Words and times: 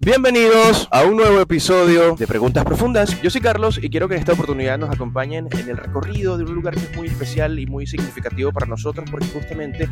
Bienvenidos 0.00 0.88
a 0.90 1.04
un 1.04 1.16
nuevo 1.16 1.40
episodio 1.40 2.16
de 2.16 2.26
Preguntas 2.26 2.64
Profundas. 2.64 3.22
Yo 3.22 3.30
soy 3.30 3.40
Carlos 3.40 3.78
y 3.80 3.88
quiero 3.88 4.08
que 4.08 4.14
en 4.14 4.20
esta 4.20 4.32
oportunidad 4.32 4.76
nos 4.76 4.90
acompañen 4.90 5.48
en 5.52 5.68
el 5.68 5.76
recorrido 5.76 6.36
de 6.36 6.42
un 6.42 6.52
lugar 6.52 6.74
que 6.74 6.80
es 6.80 6.96
muy 6.96 7.06
especial 7.06 7.60
y 7.60 7.66
muy 7.66 7.86
significativo 7.86 8.50
para 8.50 8.66
nosotros 8.66 9.08
porque 9.08 9.28
justamente 9.28 9.88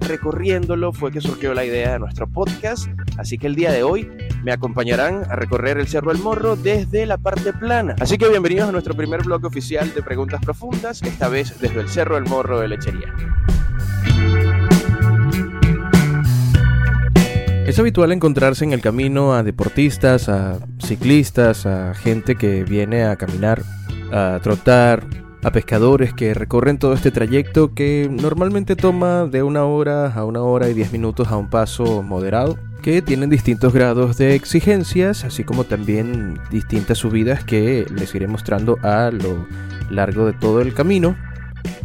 recorriéndolo 0.00 0.94
fue 0.94 1.12
que 1.12 1.20
surgió 1.20 1.52
la 1.52 1.66
idea 1.66 1.92
de 1.92 1.98
nuestro 1.98 2.26
podcast. 2.26 2.88
Así 3.18 3.36
que 3.36 3.46
el 3.46 3.54
día 3.54 3.70
de 3.70 3.82
hoy 3.82 4.10
me 4.42 4.52
acompañarán 4.52 5.24
a 5.30 5.36
recorrer 5.36 5.76
el 5.76 5.86
Cerro 5.86 6.12
del 6.12 6.22
Morro 6.22 6.56
desde 6.56 7.04
la 7.04 7.18
parte 7.18 7.52
plana. 7.52 7.94
Así 8.00 8.16
que 8.16 8.30
bienvenidos 8.30 8.70
a 8.70 8.72
nuestro 8.72 8.94
primer 8.94 9.22
blog 9.22 9.44
oficial 9.44 9.92
de 9.92 10.02
Preguntas 10.02 10.40
Profundas, 10.42 11.02
esta 11.02 11.28
vez 11.28 11.60
desde 11.60 11.78
el 11.78 11.90
Cerro 11.90 12.14
del 12.14 12.24
Morro 12.24 12.58
de 12.58 12.68
Lechería. 12.68 13.14
Es 17.72 17.78
habitual 17.78 18.12
encontrarse 18.12 18.66
en 18.66 18.74
el 18.74 18.82
camino 18.82 19.32
a 19.32 19.42
deportistas, 19.42 20.28
a 20.28 20.58
ciclistas, 20.78 21.64
a 21.64 21.94
gente 21.94 22.36
que 22.36 22.64
viene 22.64 23.04
a 23.04 23.16
caminar, 23.16 23.62
a 24.12 24.38
trotar, 24.42 25.06
a 25.42 25.52
pescadores 25.52 26.12
que 26.12 26.34
recorren 26.34 26.76
todo 26.76 26.92
este 26.92 27.10
trayecto 27.10 27.72
que 27.72 28.10
normalmente 28.12 28.76
toma 28.76 29.24
de 29.24 29.42
una 29.42 29.64
hora 29.64 30.12
a 30.12 30.26
una 30.26 30.42
hora 30.42 30.68
y 30.68 30.74
diez 30.74 30.92
minutos 30.92 31.28
a 31.28 31.38
un 31.38 31.48
paso 31.48 32.02
moderado, 32.02 32.58
que 32.82 33.00
tienen 33.00 33.30
distintos 33.30 33.72
grados 33.72 34.18
de 34.18 34.34
exigencias, 34.34 35.24
así 35.24 35.42
como 35.42 35.64
también 35.64 36.38
distintas 36.50 36.98
subidas 36.98 37.42
que 37.42 37.86
les 37.90 38.14
iré 38.14 38.26
mostrando 38.26 38.76
a 38.82 39.10
lo 39.10 39.46
largo 39.88 40.26
de 40.26 40.34
todo 40.34 40.60
el 40.60 40.74
camino 40.74 41.16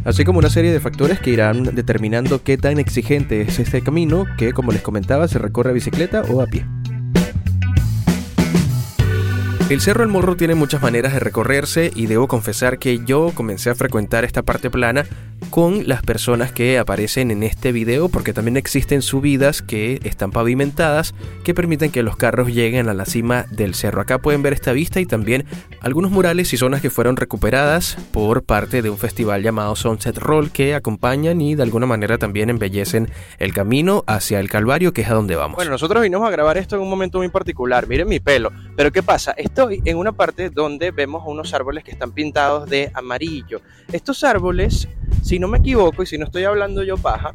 así 0.08 0.24
como 0.24 0.38
una 0.38 0.48
serie 0.48 0.72
de 0.72 0.80
factores 0.80 1.20
que 1.20 1.28
irán 1.28 1.64
determinando 1.74 2.42
qué 2.42 2.56
tan 2.56 2.78
exigente 2.78 3.42
es 3.42 3.58
este 3.58 3.82
camino 3.82 4.24
que, 4.38 4.54
como 4.54 4.72
les 4.72 4.80
comentaba, 4.80 5.28
se 5.28 5.38
recorre 5.38 5.68
a 5.70 5.74
bicicleta 5.74 6.22
o 6.22 6.40
a 6.40 6.46
pie. 6.46 6.64
El 9.68 9.82
Cerro 9.82 10.02
El 10.02 10.08
Morro 10.08 10.34
tiene 10.34 10.54
muchas 10.54 10.80
maneras 10.80 11.12
de 11.12 11.20
recorrerse 11.20 11.92
y 11.94 12.06
debo 12.06 12.26
confesar 12.26 12.78
que 12.78 13.04
yo 13.04 13.32
comencé 13.34 13.68
a 13.68 13.74
frecuentar 13.74 14.24
esta 14.24 14.42
parte 14.42 14.70
plana 14.70 15.04
con 15.50 15.88
las 15.88 16.02
personas 16.02 16.52
que 16.52 16.78
aparecen 16.78 17.30
en 17.30 17.42
este 17.42 17.72
video 17.72 18.08
porque 18.08 18.32
también 18.32 18.56
existen 18.56 19.02
subidas 19.02 19.62
que 19.62 20.00
están 20.04 20.30
pavimentadas 20.30 21.14
que 21.44 21.54
permiten 21.54 21.90
que 21.90 22.02
los 22.02 22.16
carros 22.16 22.48
lleguen 22.48 22.88
a 22.88 22.94
la 22.94 23.04
cima 23.04 23.46
del 23.50 23.74
cerro. 23.74 24.00
Acá 24.00 24.18
pueden 24.18 24.42
ver 24.42 24.52
esta 24.52 24.72
vista 24.72 25.00
y 25.00 25.06
también 25.06 25.46
algunos 25.80 26.10
murales 26.10 26.52
y 26.52 26.56
zonas 26.56 26.80
que 26.80 26.90
fueron 26.90 27.16
recuperadas 27.16 27.96
por 28.12 28.42
parte 28.44 28.82
de 28.82 28.90
un 28.90 28.98
festival 28.98 29.42
llamado 29.42 29.76
Sunset 29.76 30.18
Roll 30.18 30.50
que 30.50 30.74
acompañan 30.74 31.40
y 31.40 31.54
de 31.54 31.62
alguna 31.62 31.86
manera 31.86 32.18
también 32.18 32.50
embellecen 32.50 33.10
el 33.38 33.52
camino 33.52 34.04
hacia 34.06 34.40
el 34.40 34.48
Calvario 34.48 34.92
que 34.92 35.02
es 35.02 35.10
a 35.10 35.14
donde 35.14 35.36
vamos. 35.36 35.56
Bueno, 35.56 35.70
nosotros 35.70 36.02
vinimos 36.02 36.26
a 36.26 36.30
grabar 36.30 36.58
esto 36.58 36.76
en 36.76 36.82
un 36.82 36.90
momento 36.90 37.18
muy 37.18 37.28
particular. 37.28 37.88
Miren 37.88 38.08
mi 38.08 38.20
pelo. 38.20 38.52
Pero 38.76 38.92
¿qué 38.92 39.02
pasa? 39.02 39.32
Estoy 39.32 39.82
en 39.84 39.96
una 39.96 40.12
parte 40.12 40.50
donde 40.50 40.90
vemos 40.90 41.22
unos 41.26 41.54
árboles 41.54 41.84
que 41.84 41.90
están 41.90 42.12
pintados 42.12 42.68
de 42.68 42.90
amarillo. 42.94 43.60
Estos 43.92 44.22
árboles 44.24 44.88
si 45.22 45.38
no 45.38 45.48
me 45.48 45.58
equivoco 45.58 46.02
y 46.02 46.06
si 46.06 46.18
no 46.18 46.24
estoy 46.24 46.44
hablando 46.44 46.82
yo 46.82 46.96
paja, 46.96 47.34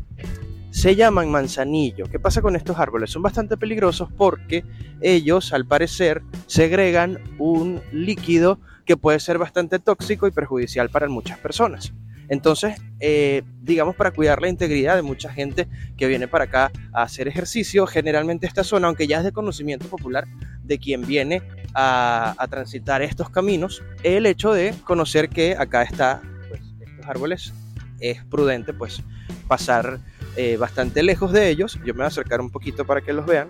se 0.73 0.95
llaman 0.95 1.29
manzanillo. 1.29 2.05
¿Qué 2.05 2.19
pasa 2.19 2.41
con 2.41 2.55
estos 2.55 2.79
árboles? 2.79 3.11
Son 3.11 3.21
bastante 3.21 3.57
peligrosos 3.57 4.09
porque 4.17 4.65
ellos, 5.01 5.53
al 5.53 5.67
parecer, 5.67 6.23
segregan 6.47 7.19
un 7.37 7.79
líquido 7.91 8.59
que 8.83 8.97
puede 8.97 9.19
ser 9.19 9.37
bastante 9.37 9.77
tóxico 9.77 10.25
y 10.27 10.31
perjudicial 10.31 10.89
para 10.89 11.07
muchas 11.07 11.37
personas. 11.37 11.93
Entonces, 12.27 12.81
eh, 12.99 13.43
digamos, 13.61 13.95
para 13.95 14.09
cuidar 14.09 14.41
la 14.41 14.49
integridad 14.49 14.95
de 14.95 15.03
mucha 15.03 15.31
gente 15.31 15.67
que 15.95 16.07
viene 16.07 16.27
para 16.27 16.45
acá 16.45 16.71
a 16.91 17.03
hacer 17.03 17.27
ejercicio, 17.27 17.85
generalmente 17.85 18.47
esta 18.47 18.63
zona, 18.63 18.87
aunque 18.87 19.05
ya 19.05 19.19
es 19.19 19.23
de 19.23 19.31
conocimiento 19.31 19.87
popular 19.87 20.25
de 20.63 20.79
quien 20.79 21.05
viene 21.05 21.43
a, 21.75 22.33
a 22.35 22.47
transitar 22.47 23.03
estos 23.03 23.29
caminos, 23.29 23.83
el 24.01 24.25
hecho 24.25 24.53
de 24.53 24.73
conocer 24.85 25.29
que 25.29 25.55
acá 25.55 25.83
está 25.83 26.21
pues, 26.49 26.61
estos 26.81 27.05
árboles 27.05 27.53
es 28.03 28.23
prudente 28.25 28.73
pues 28.73 29.01
pasar 29.47 29.99
eh, 30.35 30.57
bastante 30.57 31.03
lejos 31.03 31.31
de 31.31 31.49
ellos. 31.49 31.79
Yo 31.85 31.93
me 31.93 31.99
voy 31.99 32.03
a 32.03 32.07
acercar 32.07 32.41
un 32.41 32.51
poquito 32.51 32.85
para 32.85 33.01
que 33.01 33.13
los 33.13 33.25
vean. 33.25 33.49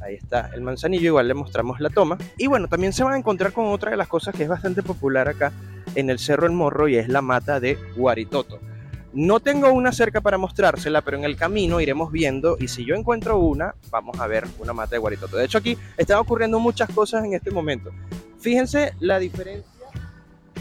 Ahí 0.00 0.14
está 0.14 0.50
el 0.54 0.62
manzanillo, 0.62 1.08
igual 1.08 1.28
le 1.28 1.34
mostramos 1.34 1.80
la 1.80 1.90
toma. 1.90 2.16
Y 2.38 2.46
bueno, 2.46 2.68
también 2.68 2.92
se 2.92 3.04
van 3.04 3.14
a 3.14 3.18
encontrar 3.18 3.52
con 3.52 3.66
otra 3.66 3.90
de 3.90 3.96
las 3.96 4.08
cosas 4.08 4.34
que 4.34 4.44
es 4.44 4.48
bastante 4.48 4.82
popular 4.82 5.28
acá 5.28 5.52
en 5.94 6.08
el 6.10 6.18
Cerro 6.18 6.46
El 6.46 6.52
Morro 6.52 6.88
y 6.88 6.96
es 6.96 7.08
la 7.08 7.20
mata 7.20 7.60
de 7.60 7.76
Guaritoto. 7.96 8.60
No 9.12 9.40
tengo 9.40 9.72
una 9.72 9.90
cerca 9.92 10.20
para 10.20 10.38
mostrársela, 10.38 11.02
pero 11.02 11.16
en 11.16 11.24
el 11.24 11.36
camino 11.36 11.80
iremos 11.80 12.12
viendo 12.12 12.56
y 12.60 12.68
si 12.68 12.84
yo 12.84 12.94
encuentro 12.94 13.38
una, 13.38 13.74
vamos 13.90 14.20
a 14.20 14.26
ver 14.26 14.46
una 14.58 14.72
mata 14.72 14.92
de 14.92 14.98
Guaritoto. 14.98 15.36
De 15.36 15.44
hecho 15.44 15.58
aquí 15.58 15.76
están 15.96 16.18
ocurriendo 16.18 16.60
muchas 16.60 16.88
cosas 16.90 17.24
en 17.24 17.34
este 17.34 17.50
momento. 17.50 17.90
Fíjense 18.38 18.94
la 19.00 19.18
diferencia 19.18 19.77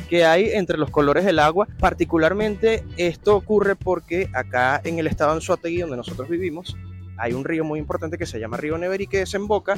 que 0.10 0.26
hay 0.26 0.52
entre 0.52 0.78
los 0.78 0.90
colores 0.90 1.26
del 1.26 1.40
agua. 1.40 1.68
Particularmente 1.80 2.84
esto 2.98 3.36
ocurre 3.36 3.76
porque 3.76 4.30
acá 4.34 4.82
en 4.84 5.00
el 5.00 5.08
estado 5.08 5.32
de 5.32 5.38
Anzuategui, 5.38 5.82
donde 5.82 5.98
nosotros 5.98 6.30
vivimos, 6.30 6.76
hay 7.18 7.34
un 7.34 7.44
río 7.44 7.64
muy 7.64 7.80
importante 7.80 8.18
que 8.18 8.26
se 8.26 8.40
llama 8.40 8.58
Río 8.58 8.78
Neveri 8.78 9.08
que 9.08 9.20
desemboca 9.20 9.76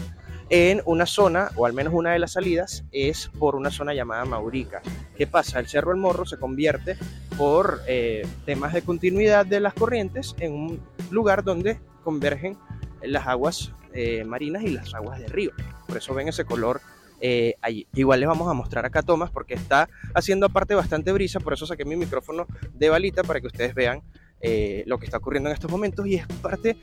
en 0.50 0.82
una 0.86 1.06
zona, 1.06 1.52
o 1.56 1.66
al 1.66 1.74
menos 1.74 1.94
una 1.94 2.12
de 2.12 2.20
las 2.20 2.34
salidas, 2.34 2.84
es 2.92 3.30
por 3.40 3.56
una 3.56 3.72
zona 3.72 3.94
llamada 3.94 4.26
Maurica. 4.26 4.82
¿Qué 5.16 5.28
pasa? 5.28 5.60
El 5.60 5.68
Cerro 5.68 5.92
El 5.92 5.98
Morro 5.98 6.26
se 6.26 6.38
convierte 6.38 6.98
por 7.38 7.82
eh, 7.88 8.28
temas 8.46 8.74
de 8.74 8.82
continuidad 8.82 9.46
de 9.46 9.60
las 9.60 9.74
corrientes 9.74 10.36
en 10.40 10.54
un 10.54 10.82
lugar 11.12 11.44
donde 11.44 11.80
convergen 12.04 12.58
las 13.02 13.28
aguas 13.28 13.72
eh, 13.94 14.24
marinas 14.26 14.64
y 14.64 14.70
las 14.70 14.94
aguas 14.94 15.20
del 15.20 15.30
río. 15.30 15.52
Por 15.88 15.98
eso 15.98 16.14
ven 16.14 16.28
ese 16.28 16.46
color 16.46 16.82
eh, 17.22 17.56
allí. 17.62 17.88
Igual 17.94 18.20
les 18.20 18.30
vamos 18.30 18.48
a 18.50 18.54
mostrar 18.54 18.86
acá 18.86 19.02
tomas 19.02 19.32
porque 19.32 19.54
está 19.54 19.90
haciendo 20.14 20.46
aparte 20.46 20.76
bastante 20.76 21.12
brisa, 21.12 21.40
por 21.40 21.54
eso 21.54 21.66
saqué 21.66 21.86
mi 21.86 21.96
micrófono 21.96 22.48
de 22.74 22.90
balita 22.90 23.24
para 23.24 23.42
que 23.42 23.48
ustedes 23.48 23.74
vean 23.74 24.02
eh, 24.42 24.84
lo 24.88 24.98
que 24.98 25.06
está 25.06 25.18
ocurriendo 25.18 25.50
en 25.50 25.54
estos 25.54 25.70
momentos 25.70 26.06
y 26.08 26.16
es 26.16 26.28
parte 26.42 26.78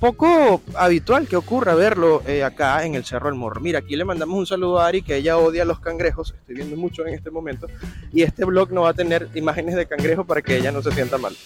poco 0.00 0.62
habitual 0.74 1.28
que 1.28 1.36
ocurra 1.36 1.74
verlo 1.74 2.22
eh, 2.26 2.42
acá 2.42 2.84
en 2.84 2.94
el 2.94 3.04
Cerro 3.04 3.28
del 3.28 3.38
Morro. 3.38 3.60
Mira, 3.60 3.80
aquí 3.80 3.96
le 3.96 4.04
mandamos 4.04 4.38
un 4.38 4.46
saludo 4.46 4.80
a 4.80 4.86
Ari, 4.86 5.02
que 5.02 5.16
ella 5.16 5.36
odia 5.38 5.64
los 5.64 5.80
cangrejos, 5.80 6.34
estoy 6.38 6.56
viendo 6.56 6.76
mucho 6.76 7.06
en 7.06 7.14
este 7.14 7.30
momento, 7.30 7.66
y 8.12 8.22
este 8.22 8.44
blog 8.44 8.72
no 8.72 8.82
va 8.82 8.90
a 8.90 8.94
tener 8.94 9.28
imágenes 9.34 9.74
de 9.74 9.86
cangrejo 9.86 10.24
para 10.24 10.42
que 10.42 10.56
ella 10.56 10.72
no 10.72 10.82
se 10.82 10.92
sienta 10.92 11.18
mal. 11.18 11.36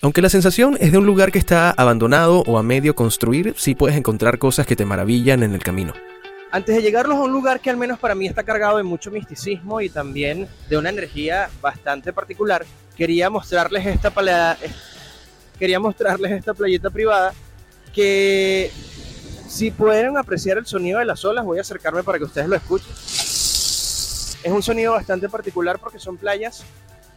Aunque 0.00 0.22
la 0.22 0.28
sensación 0.28 0.76
es 0.80 0.92
de 0.92 0.98
un 0.98 1.06
lugar 1.06 1.32
que 1.32 1.40
está 1.40 1.72
abandonado 1.72 2.44
o 2.46 2.58
a 2.58 2.62
medio 2.62 2.94
construir, 2.94 3.54
sí 3.56 3.74
puedes 3.74 3.96
encontrar 3.96 4.38
cosas 4.38 4.64
que 4.64 4.76
te 4.76 4.84
maravillan 4.84 5.42
en 5.42 5.54
el 5.54 5.62
camino. 5.62 5.92
Antes 6.50 6.76
de 6.76 6.82
llegarlos 6.82 7.18
a 7.18 7.22
un 7.22 7.32
lugar 7.32 7.60
que 7.60 7.68
al 7.68 7.76
menos 7.76 7.98
para 7.98 8.14
mí 8.14 8.26
está 8.26 8.42
cargado 8.42 8.78
de 8.78 8.82
mucho 8.82 9.10
misticismo 9.10 9.82
y 9.82 9.90
también 9.90 10.48
de 10.70 10.78
una 10.78 10.88
energía 10.88 11.50
bastante 11.60 12.10
particular, 12.10 12.64
quería 12.96 13.28
mostrarles 13.28 13.84
esta 13.84 14.10
playa, 14.10 14.56
quería 15.58 15.78
mostrarles 15.78 16.32
esta 16.32 16.54
playita 16.54 16.88
privada 16.88 17.34
que 17.92 18.70
si 19.46 19.70
pueden 19.70 20.16
apreciar 20.16 20.56
el 20.56 20.64
sonido 20.64 21.00
de 21.00 21.04
las 21.04 21.22
olas, 21.26 21.44
voy 21.44 21.58
a 21.58 21.60
acercarme 21.60 22.02
para 22.02 22.16
que 22.16 22.24
ustedes 22.24 22.48
lo 22.48 22.56
escuchen. 22.56 22.92
Es 24.42 24.50
un 24.50 24.62
sonido 24.62 24.92
bastante 24.92 25.28
particular 25.28 25.78
porque 25.78 25.98
son 25.98 26.16
playas 26.16 26.64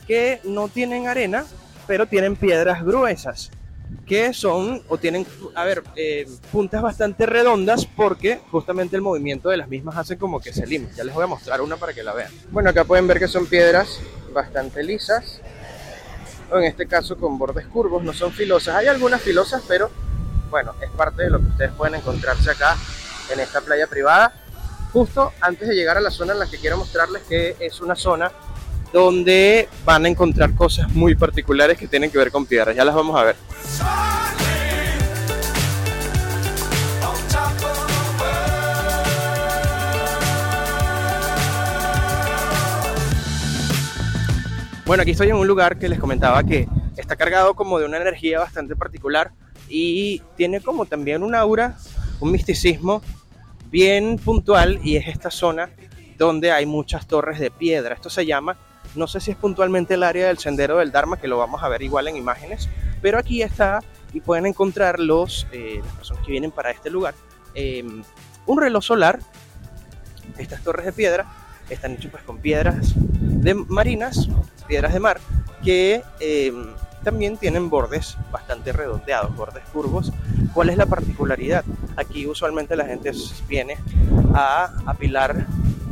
que 0.08 0.42
no 0.44 0.68
tienen 0.68 1.08
arena, 1.08 1.46
pero 1.88 2.06
tienen 2.06 2.36
piedras 2.36 2.84
gruesas 2.84 3.50
que 4.11 4.33
son 4.33 4.83
o 4.89 4.97
tienen, 4.97 5.25
a 5.55 5.63
ver, 5.63 5.83
eh, 5.95 6.27
puntas 6.51 6.81
bastante 6.81 7.25
redondas 7.25 7.85
porque 7.85 8.41
justamente 8.51 8.97
el 8.97 9.01
movimiento 9.01 9.47
de 9.47 9.55
las 9.55 9.69
mismas 9.69 9.95
hace 9.95 10.17
como 10.17 10.41
que 10.41 10.51
se 10.51 10.67
limen. 10.67 10.94
Ya 10.97 11.05
les 11.05 11.16
voy 11.16 11.23
a 11.23 11.27
mostrar 11.27 11.61
una 11.61 11.77
para 11.77 11.94
que 11.94 12.03
la 12.03 12.11
vean. 12.11 12.29
Bueno, 12.50 12.71
acá 12.71 12.83
pueden 12.83 13.07
ver 13.07 13.19
que 13.19 13.29
son 13.29 13.45
piedras 13.45 14.01
bastante 14.33 14.83
lisas, 14.83 15.39
o 16.51 16.57
en 16.57 16.66
este 16.66 16.88
caso 16.88 17.16
con 17.16 17.38
bordes 17.38 17.66
curvos, 17.67 18.03
no 18.03 18.11
son 18.11 18.33
filosas. 18.33 18.75
Hay 18.75 18.88
algunas 18.88 19.21
filosas, 19.21 19.63
pero 19.66 19.89
bueno, 20.50 20.75
es 20.81 20.89
parte 20.89 21.23
de 21.23 21.29
lo 21.29 21.39
que 21.39 21.47
ustedes 21.47 21.71
pueden 21.71 21.95
encontrarse 21.95 22.51
acá 22.51 22.75
en 23.31 23.39
esta 23.39 23.61
playa 23.61 23.88
privada. 23.88 24.33
Justo 24.91 25.31
antes 25.39 25.69
de 25.69 25.74
llegar 25.74 25.95
a 25.95 26.01
la 26.01 26.12
zona 26.12 26.33
en 26.33 26.39
la 26.39 26.50
que 26.50 26.57
quiero 26.57 26.75
mostrarles 26.75 27.24
que 27.30 27.56
es 27.62 27.80
una 27.80 27.95
zona 27.95 28.30
donde 28.91 29.69
van 29.85 30.05
a 30.05 30.09
encontrar 30.09 30.53
cosas 30.55 30.91
muy 30.93 31.15
particulares 31.15 31.77
que 31.77 31.88
tienen 31.88 32.11
que 32.11 32.17
ver 32.17 32.31
con 32.31 32.45
piedras. 32.45 32.75
Ya 32.75 32.85
las 32.85 32.95
vamos 32.95 33.19
a 33.19 33.23
ver. 33.23 33.35
Bueno, 44.85 45.03
aquí 45.03 45.11
estoy 45.11 45.29
en 45.29 45.38
un 45.38 45.47
lugar 45.47 45.79
que 45.79 45.88
les 45.88 45.99
comentaba 45.99 46.43
que 46.43 46.67
está 46.97 47.15
cargado 47.15 47.53
como 47.53 47.79
de 47.79 47.85
una 47.85 47.95
energía 47.95 48.39
bastante 48.39 48.75
particular 48.75 49.31
y 49.69 50.21
tiene 50.35 50.59
como 50.59 50.85
también 50.85 51.23
un 51.23 51.33
aura, 51.33 51.77
un 52.19 52.29
misticismo 52.29 53.01
bien 53.69 54.17
puntual 54.17 54.81
y 54.83 54.97
es 54.97 55.07
esta 55.07 55.31
zona 55.31 55.69
donde 56.17 56.51
hay 56.51 56.65
muchas 56.65 57.07
torres 57.07 57.39
de 57.39 57.51
piedra. 57.51 57.95
Esto 57.95 58.09
se 58.09 58.25
llama 58.25 58.57
no 58.95 59.07
sé 59.07 59.19
si 59.19 59.31
es 59.31 59.38
puntualmente 59.38 59.93
el 59.93 60.03
área 60.03 60.27
del 60.27 60.38
sendero 60.38 60.77
del 60.77 60.91
Dharma, 60.91 61.17
que 61.17 61.27
lo 61.27 61.38
vamos 61.38 61.63
a 61.63 61.69
ver 61.69 61.81
igual 61.81 62.07
en 62.07 62.15
imágenes, 62.15 62.69
pero 63.01 63.17
aquí 63.17 63.41
está 63.41 63.81
y 64.13 64.19
pueden 64.21 64.45
encontrar 64.45 64.99
los, 64.99 65.47
eh, 65.51 65.81
las 65.83 65.93
personas 65.93 66.25
que 66.25 66.31
vienen 66.31 66.51
para 66.51 66.71
este 66.71 66.89
lugar. 66.89 67.13
Em, 67.53 68.03
un 68.45 68.61
reloj 68.61 68.83
solar. 68.83 69.19
Estas 70.38 70.61
torres 70.63 70.85
de 70.85 70.93
piedra 70.93 71.25
están 71.69 71.93
hechas 71.93 72.11
pues 72.11 72.23
con 72.23 72.38
piedras 72.39 72.93
de 72.95 73.53
marinas, 73.53 74.29
piedras 74.67 74.93
de 74.93 74.99
mar, 74.99 75.19
que 75.63 76.03
em, 76.19 76.67
también 77.03 77.38
tienen 77.38 77.69
bordes 77.69 78.17
bastante 78.31 78.71
redondeados, 78.71 79.35
bordes 79.35 79.63
curvos. 79.71 80.11
¿Cuál 80.53 80.69
es 80.69 80.77
la 80.77 80.85
particularidad? 80.85 81.63
Aquí 81.95 82.27
usualmente 82.27 82.75
la 82.75 82.85
gente 82.85 83.11
viene 83.47 83.77
a 84.33 84.73
apilar 84.85 85.47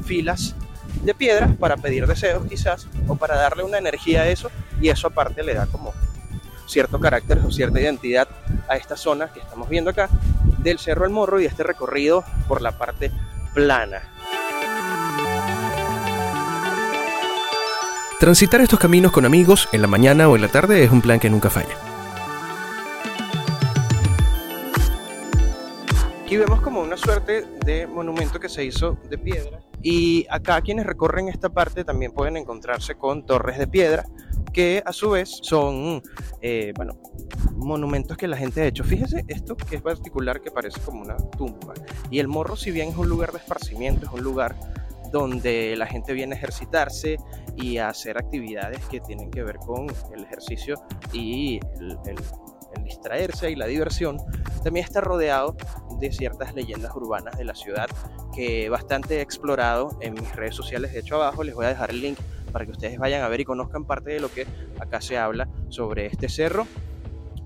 filas 0.06 0.56
de 1.04 1.14
piedras 1.14 1.56
para 1.58 1.78
pedir 1.78 2.08
deseos 2.08 2.46
quizás 2.48 2.88
o 3.08 3.16
para 3.16 3.36
darle 3.36 3.64
una 3.64 3.78
energía 3.78 4.22
a 4.22 4.28
eso 4.28 4.52
y 4.82 4.90
eso 4.90 5.08
aparte 5.08 5.44
le 5.44 5.54
da 5.54 5.66
como 5.68 5.94
cierto 6.68 7.00
carácter 7.00 7.40
o 7.40 7.52
cierta 7.52 7.80
identidad 7.80 8.28
a 8.68 8.78
esta 8.78 8.96
zona 8.96 9.32
que 9.32 9.40
estamos 9.40 9.68
viendo 9.70 9.90
acá 9.90 10.10
del 10.60 10.78
Cerro 10.80 11.06
El 11.06 11.12
Morro 11.12 11.40
y 11.40 11.46
este 11.46 11.64
recorrido 11.64 12.24
por 12.48 12.62
la 12.62 12.78
parte 12.78 13.12
plana. 13.54 14.02
Transitar 18.20 18.60
estos 18.62 18.80
caminos 18.80 19.12
con 19.12 19.26
amigos 19.26 19.70
en 19.72 19.82
la 19.82 19.88
mañana 19.88 20.28
o 20.28 20.36
en 20.36 20.42
la 20.42 20.50
tarde 20.50 20.84
es 20.84 20.92
un 20.92 21.02
plan 21.02 21.20
que 21.20 21.30
nunca 21.30 21.50
falla. 21.50 21.76
Aquí 26.24 26.38
vemos 26.38 26.62
como 26.62 26.82
una 26.82 26.98
suerte 26.98 27.46
de 27.66 27.88
monumento 27.88 28.40
que 28.40 28.50
se 28.50 28.64
hizo 28.64 28.98
de 29.10 29.18
piedra 29.18 29.62
y 29.82 30.26
acá 30.30 30.62
quienes 30.62 30.86
recorren 30.86 31.30
esta 31.30 31.50
parte 31.50 31.84
también 31.84 32.12
pueden 32.12 32.38
encontrarse 32.38 32.96
con 32.96 33.26
torres 33.26 33.58
de 33.58 33.68
piedra 33.68 34.06
que 34.52 34.82
a 34.86 34.92
su 34.92 35.12
vez 35.12 35.40
son, 35.42 36.02
eh, 36.42 36.74
bueno, 36.76 36.98
monumentos 37.56 38.18
que 38.18 38.28
la 38.28 38.38
gente 38.38 38.62
ha 38.62 38.66
hecho. 38.66 38.84
Fíjese 38.84 39.24
esto 39.28 39.56
que 39.56 39.76
es 39.76 39.82
particular 39.82 40.42
que 40.42 40.52
parece 40.52 40.80
como 40.82 41.02
una 41.02 41.18
tumba. 41.18 41.74
Y 42.10 42.20
el 42.20 42.28
morro 42.28 42.56
si 42.56 42.72
bien 42.72 42.90
es 42.90 42.98
un 42.98 43.08
lugar 43.10 43.32
de 43.32 43.38
esparcimiento, 43.38 44.08
es 44.08 44.12
un 44.12 44.24
lugar 44.24 44.56
donde 45.12 45.76
la 45.76 45.88
gente 45.88 46.14
viene 46.14 46.36
a 46.36 46.38
ejercitarse 46.38 47.18
y 47.56 47.78
a 47.78 47.90
hacer 47.90 48.18
actividades 48.18 48.80
que 48.86 49.00
tienen 49.00 49.32
que 49.32 49.44
ver 49.44 49.58
con 49.58 49.88
el 50.14 50.24
ejercicio 50.24 50.76
y 51.14 51.60
el, 51.80 51.98
distraerse 52.84 53.52
y 53.52 53.56
la 53.56 53.66
diversión, 53.66 54.18
también 54.64 54.86
está 54.86 55.02
rodeado 55.02 55.56
de 56.00 56.12
ciertas 56.12 56.54
leyendas 56.54 56.96
urbanas 56.96 57.38
de 57.38 57.44
la 57.44 57.56
ciudad 57.56 57.88
que 58.34 58.70
bastante 58.70 59.22
explorado 59.22 59.98
en 60.02 60.14
mis 60.14 60.36
redes 60.36 60.56
sociales. 60.56 60.94
De 60.94 61.00
hecho, 61.00 61.16
abajo 61.16 61.44
les 61.44 61.56
voy 61.56 61.66
a 61.66 61.70
dejar 61.70 61.90
el 61.90 62.02
link 62.02 62.20
para 62.52 62.66
que 62.66 62.72
ustedes 62.72 62.98
vayan 62.98 63.22
a 63.22 63.28
ver 63.28 63.42
y 63.42 63.46
conozcan 63.46 63.86
parte 63.86 64.12
de 64.12 64.20
lo 64.20 64.32
que 64.32 64.48
acá 64.80 65.02
se 65.02 65.18
habla 65.18 65.48
sobre 65.70 66.06
este 66.06 66.30
cerro. 66.30 66.68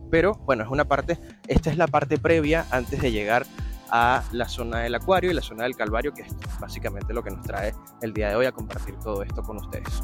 Pero 0.09 0.33
bueno, 0.45 0.63
es 0.63 0.69
una 0.69 0.85
parte, 0.85 1.18
esta 1.47 1.69
es 1.71 1.77
la 1.77 1.88
parte 1.88 2.18
previa 2.18 2.65
antes 2.71 3.01
de 3.01 3.12
llegar 3.12 3.45
a 3.89 4.24
la 4.31 4.47
zona 4.47 4.80
del 4.80 4.95
acuario 4.95 5.31
y 5.31 5.33
la 5.33 5.41
zona 5.41 5.63
del 5.63 5.75
calvario, 5.75 6.13
que 6.13 6.24
es 6.24 6.33
básicamente 6.59 7.13
lo 7.13 7.24
que 7.24 7.31
nos 7.31 7.45
trae 7.45 7.74
el 8.01 8.13
día 8.13 8.29
de 8.29 8.36
hoy 8.36 8.45
a 8.45 8.51
compartir 8.51 8.95
todo 8.95 9.24
esto 9.24 9.44
con 9.44 9.57
ustedes. 9.57 10.01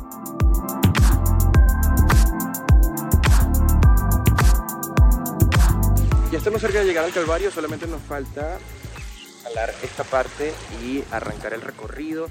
Ya 6.31 6.37
estamos 6.37 6.61
cerca 6.61 6.79
de 6.79 6.85
llegar 6.85 7.05
al 7.05 7.11
calvario, 7.11 7.49
solamente 7.49 7.87
nos 7.87 8.01
falta 8.03 8.59
esta 9.83 10.03
parte 10.03 10.53
y 10.83 11.03
arrancar 11.11 11.53
el 11.53 11.61
recorrido 11.61 12.29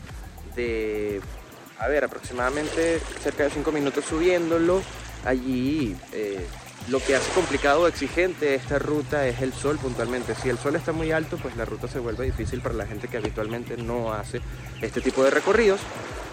de, 0.54 1.20
a 1.78 1.88
ver, 1.88 2.04
aproximadamente 2.04 3.00
cerca 3.22 3.44
de 3.44 3.50
5 3.50 3.72
minutos 3.72 4.04
subiéndolo. 4.04 4.82
Allí 5.24 5.96
eh, 6.12 6.46
lo 6.88 7.00
que 7.00 7.16
hace 7.16 7.30
complicado 7.32 7.82
o 7.82 7.86
exigente 7.88 8.54
esta 8.54 8.78
ruta 8.78 9.26
es 9.26 9.42
el 9.42 9.52
sol 9.52 9.78
puntualmente. 9.78 10.34
Si 10.34 10.48
el 10.48 10.58
sol 10.58 10.76
está 10.76 10.92
muy 10.92 11.12
alto, 11.12 11.36
pues 11.36 11.56
la 11.56 11.64
ruta 11.64 11.88
se 11.88 11.98
vuelve 11.98 12.24
difícil 12.24 12.60
para 12.60 12.74
la 12.74 12.86
gente 12.86 13.08
que 13.08 13.16
habitualmente 13.16 13.76
no 13.76 14.12
hace 14.12 14.40
este 14.80 15.00
tipo 15.00 15.22
de 15.24 15.30
recorridos. 15.30 15.80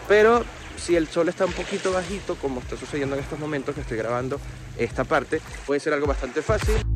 Pero 0.08 0.46
si 0.78 0.96
el 0.96 1.08
sol 1.08 1.30
está 1.30 1.46
un 1.46 1.54
poquito 1.54 1.92
bajito, 1.92 2.36
como 2.36 2.62
está 2.62 2.78
sucediendo 2.78 3.16
en 3.16 3.24
estos 3.24 3.40
momentos 3.40 3.76
que 3.76 3.82
estoy 3.82 3.98
grabando 3.98 4.40
esta 4.78 5.04
parte, 5.04 5.42
puede 5.66 5.80
ser 5.80 5.94
algo 5.94 6.08
bastante 6.08 6.42
fácil. 6.42 6.95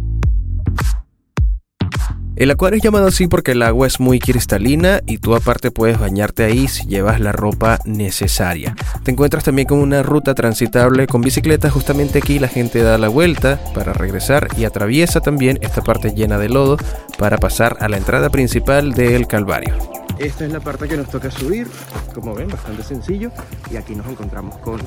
El 2.39 2.51
acuario 2.51 2.77
es 2.77 2.83
llamado 2.83 3.07
así 3.07 3.27
porque 3.27 3.51
el 3.51 3.61
agua 3.61 3.85
es 3.85 3.99
muy 3.99 4.17
cristalina 4.17 5.01
y 5.05 5.17
tú 5.17 5.35
aparte 5.35 5.71
puedes 5.71 5.99
bañarte 5.99 6.45
ahí 6.45 6.69
si 6.69 6.87
llevas 6.87 7.19
la 7.19 7.33
ropa 7.33 7.79
necesaria. 7.83 8.77
Te 9.03 9.11
encuentras 9.11 9.43
también 9.43 9.67
con 9.67 9.79
una 9.79 10.03
ruta 10.03 10.33
transitable 10.35 11.05
con 11.05 11.19
bicicletas, 11.19 11.73
justamente 11.73 12.19
aquí 12.19 12.39
la 12.39 12.47
gente 12.47 12.81
da 12.81 12.97
la 12.97 13.09
vuelta 13.09 13.59
para 13.75 13.91
regresar 13.91 14.47
y 14.57 14.63
atraviesa 14.63 15.19
también 15.19 15.59
esta 15.61 15.81
parte 15.81 16.13
llena 16.15 16.37
de 16.37 16.47
lodo 16.47 16.77
para 17.17 17.39
pasar 17.39 17.75
a 17.81 17.89
la 17.89 17.97
entrada 17.97 18.29
principal 18.29 18.93
del 18.93 19.27
Calvario. 19.27 19.75
Esta 20.17 20.45
es 20.45 20.53
la 20.53 20.61
parte 20.61 20.87
que 20.87 20.95
nos 20.95 21.09
toca 21.09 21.29
subir, 21.29 21.67
como 22.15 22.33
ven, 22.35 22.47
bastante 22.47 22.83
sencillo 22.83 23.31
y 23.69 23.75
aquí 23.75 23.95
nos 23.95 24.07
encontramos 24.07 24.57
con 24.59 24.79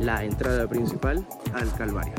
la 0.00 0.24
entrada 0.24 0.66
principal 0.66 1.24
al 1.54 1.72
Calvario. 1.72 2.14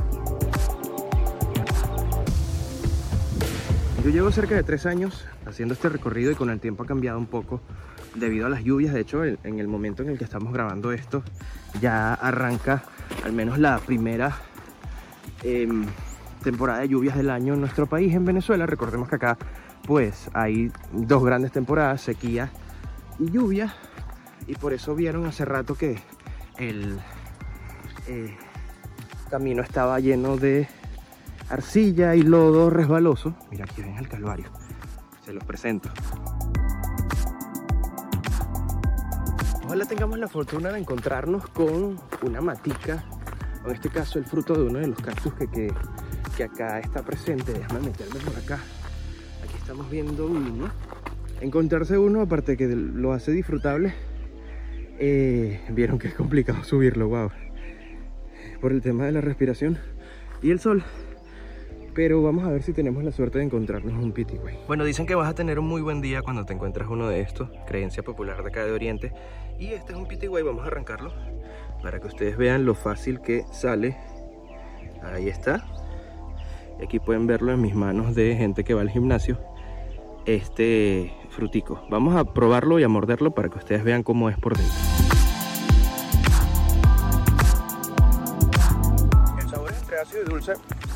Yo 4.03 4.09
llevo 4.09 4.31
cerca 4.31 4.55
de 4.55 4.63
tres 4.63 4.87
años 4.87 5.27
haciendo 5.45 5.75
este 5.75 5.87
recorrido 5.87 6.31
y 6.31 6.35
con 6.35 6.49
el 6.49 6.59
tiempo 6.59 6.81
ha 6.81 6.87
cambiado 6.87 7.19
un 7.19 7.27
poco 7.27 7.61
debido 8.15 8.47
a 8.47 8.49
las 8.49 8.63
lluvias. 8.63 8.95
De 8.95 9.01
hecho, 9.01 9.23
en 9.23 9.59
el 9.59 9.67
momento 9.67 10.01
en 10.01 10.09
el 10.09 10.17
que 10.17 10.23
estamos 10.23 10.51
grabando 10.51 10.91
esto, 10.91 11.21
ya 11.79 12.15
arranca 12.15 12.81
al 13.23 13.31
menos 13.31 13.59
la 13.59 13.77
primera 13.77 14.35
em, 15.43 15.85
temporada 16.43 16.79
de 16.79 16.87
lluvias 16.87 17.15
del 17.15 17.29
año 17.29 17.53
en 17.53 17.59
nuestro 17.59 17.85
país, 17.85 18.15
en 18.15 18.25
Venezuela. 18.25 18.65
Recordemos 18.65 19.07
que 19.07 19.17
acá 19.17 19.37
pues 19.83 20.31
hay 20.33 20.71
dos 20.91 21.23
grandes 21.23 21.51
temporadas, 21.51 22.01
sequía 22.01 22.51
y 23.19 23.29
lluvia. 23.29 23.75
Y 24.47 24.55
por 24.55 24.73
eso 24.73 24.95
vieron 24.95 25.27
hace 25.27 25.45
rato 25.45 25.75
que 25.75 25.99
el 26.57 26.97
eh, 28.07 28.35
camino 29.29 29.61
estaba 29.61 29.99
lleno 29.99 30.37
de 30.37 30.67
arcilla 31.51 32.15
y 32.15 32.21
lodo 32.21 32.69
resbaloso. 32.69 33.35
Mira, 33.51 33.65
aquí 33.65 33.81
ven 33.81 33.97
el 33.97 34.07
calvario. 34.07 34.45
Se 35.25 35.33
los 35.33 35.43
presento. 35.43 35.89
Ojalá 39.65 39.85
tengamos 39.85 40.17
la 40.17 40.27
fortuna 40.27 40.71
de 40.71 40.79
encontrarnos 40.79 41.47
con 41.49 41.99
una 42.23 42.41
matica, 42.41 43.03
o 43.63 43.69
en 43.69 43.75
este 43.75 43.89
caso 43.89 44.17
el 44.17 44.25
fruto 44.25 44.53
de 44.53 44.63
uno 44.63 44.79
de 44.79 44.87
los 44.87 44.99
cactus 44.99 45.33
que, 45.33 45.71
que, 46.35 46.43
acá 46.43 46.79
está 46.79 47.03
presente. 47.03 47.53
Déjame 47.53 47.81
meterme 47.81 48.19
por 48.21 48.35
acá. 48.35 48.59
Aquí 49.43 49.55
estamos 49.57 49.89
viendo 49.89 50.27
uno. 50.27 50.69
Encontrarse 51.41 51.97
uno, 51.97 52.21
aparte 52.21 52.55
que 52.55 52.67
lo 52.67 53.13
hace 53.13 53.31
disfrutable, 53.31 53.93
eh, 54.99 55.61
vieron 55.69 55.99
que 55.99 56.07
es 56.09 56.13
complicado 56.13 56.63
subirlo, 56.63 57.07
wow. 57.09 57.31
Por 58.61 58.71
el 58.71 58.81
tema 58.81 59.05
de 59.05 59.11
la 59.11 59.21
respiración 59.21 59.77
y 60.41 60.51
el 60.51 60.59
sol. 60.59 60.83
Pero 61.93 62.21
vamos 62.21 62.45
a 62.45 62.49
ver 62.49 62.63
si 62.63 62.71
tenemos 62.71 63.03
la 63.03 63.11
suerte 63.11 63.39
de 63.39 63.45
encontrarnos 63.45 63.93
un 64.01 64.13
pitigüey. 64.13 64.57
Bueno, 64.65 64.85
dicen 64.85 65.05
que 65.05 65.13
vas 65.13 65.29
a 65.29 65.35
tener 65.35 65.59
un 65.59 65.67
muy 65.67 65.81
buen 65.81 65.99
día 65.99 66.21
cuando 66.21 66.45
te 66.45 66.53
encuentras 66.53 66.87
uno 66.89 67.09
de 67.09 67.19
estos, 67.19 67.49
creencia 67.67 68.01
popular 68.01 68.41
de 68.41 68.49
acá 68.49 68.65
de 68.65 68.71
Oriente. 68.71 69.11
Y 69.59 69.73
este 69.73 69.91
es 69.91 69.97
un 69.97 70.07
pitigüey, 70.07 70.41
vamos 70.41 70.63
a 70.63 70.67
arrancarlo 70.67 71.11
para 71.83 71.99
que 71.99 72.07
ustedes 72.07 72.37
vean 72.37 72.65
lo 72.65 72.75
fácil 72.75 73.19
que 73.19 73.43
sale. 73.51 73.97
Ahí 75.03 75.27
está. 75.27 75.65
Y 76.79 76.85
aquí 76.85 76.99
pueden 76.99 77.27
verlo 77.27 77.51
en 77.51 77.61
mis 77.61 77.75
manos 77.75 78.15
de 78.15 78.35
gente 78.37 78.63
que 78.63 78.73
va 78.73 78.81
al 78.81 78.89
gimnasio. 78.89 79.37
Este 80.25 81.13
frutico. 81.29 81.85
Vamos 81.89 82.15
a 82.15 82.23
probarlo 82.23 82.79
y 82.79 82.83
a 82.83 82.87
morderlo 82.87 83.31
para 83.31 83.49
que 83.49 83.57
ustedes 83.57 83.83
vean 83.83 84.03
cómo 84.03 84.29
es 84.29 84.37
por 84.37 84.55
dentro. 84.55 84.75
El 89.41 89.49
sabor 89.49 89.71
es 89.71 89.81
entre 89.81 89.97
ácido 89.99 90.21
y 90.21 90.25
dulce 90.29 90.53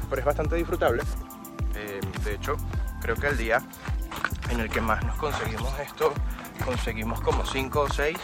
pero 0.09 0.19
es 0.19 0.25
bastante 0.25 0.55
disfrutable. 0.55 1.03
Eh, 1.75 1.99
de 2.23 2.33
hecho, 2.33 2.55
creo 3.01 3.15
que 3.15 3.27
el 3.27 3.37
día 3.37 3.61
en 4.49 4.59
el 4.59 4.69
que 4.69 4.81
más 4.81 5.03
nos 5.03 5.15
conseguimos 5.17 5.73
esto, 5.79 6.13
conseguimos 6.63 7.21
como 7.21 7.45
5 7.45 7.79
o 7.79 7.89
6, 7.89 8.17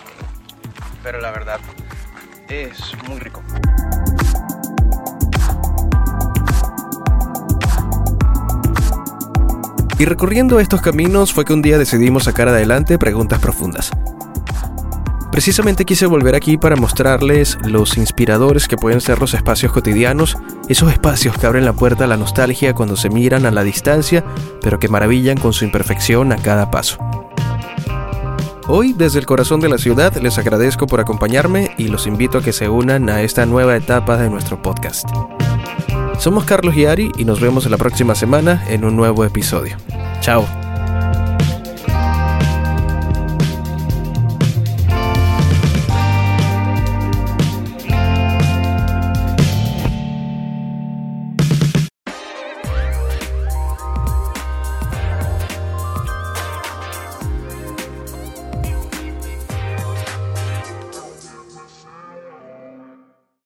pero 1.04 1.20
la 1.20 1.32
verdad 1.32 1.60
es 2.48 2.94
muy 3.08 3.20
rico. 3.20 3.42
Y 10.02 10.06
recorriendo 10.06 10.60
estos 10.60 10.82
caminos 10.82 11.32
fue 11.32 11.46
que 11.46 11.54
un 11.54 11.62
día 11.62 11.78
decidimos 11.78 12.24
sacar 12.24 12.48
adelante 12.48 12.98
preguntas 12.98 13.40
profundas. 13.40 13.92
Precisamente 15.32 15.86
quise 15.86 16.06
volver 16.06 16.36
aquí 16.36 16.58
para 16.58 16.76
mostrarles 16.76 17.58
los 17.64 17.98
inspiradores 17.98 18.68
que 18.68 18.76
pueden 18.76 19.00
ser 19.00 19.20
los 19.20 19.34
espacios 19.34 19.72
cotidianos, 19.72 20.38
esos 20.68 20.92
espacios 20.92 21.38
que 21.38 21.48
abren 21.48 21.64
la 21.64 21.74
puerta 21.74 22.04
a 22.04 22.08
la 22.08 22.18
nostalgia 22.18 22.74
cuando 22.74 22.98
se 22.98 23.10
miran 23.10 23.46
a 23.46 23.52
la 23.52 23.64
distancia, 23.64 24.26
pero 24.62 24.78
que 24.78 24.90
maravillan 24.90 25.38
con 25.38 25.54
su 25.54 25.64
imperfección 25.64 26.34
a 26.34 26.36
cada 26.36 26.70
paso. 26.70 26.98
Hoy, 28.68 28.94
desde 28.94 29.20
el 29.20 29.26
corazón 29.26 29.62
de 29.62 29.70
la 29.70 29.78
ciudad, 29.78 30.16
les 30.18 30.38
agradezco 30.38 30.86
por 30.86 31.00
acompañarme 31.00 31.72
y 31.78 31.88
los 31.88 32.08
invito 32.08 32.38
a 32.38 32.42
que 32.42 32.54
se 32.54 32.70
unan 32.70 33.10
a 33.10 33.22
esta 33.22 33.46
nueva 33.46 33.76
etapa 33.76 34.18
de 34.18 34.30
nuestro 34.30 34.62
podcast. 34.62 35.10
Somos 36.20 36.44
Carlos 36.44 36.76
y 36.76 36.86
Ari 36.86 37.12
y 37.18 37.26
nos 37.26 37.40
vemos 37.40 37.70
la 37.70 37.78
próxima 37.78 38.16
semana 38.16 38.64
en 38.70 38.86
un 38.86 38.96
nuevo 38.96 39.26
episodio. 39.26 39.78
Chao. 40.20 40.61